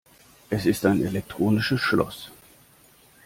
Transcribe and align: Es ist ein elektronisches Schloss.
Es 0.49 0.65
ist 0.65 0.83
ein 0.87 1.05
elektronisches 1.05 1.79
Schloss. 1.79 2.31